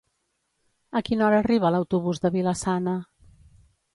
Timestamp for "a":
0.99-1.01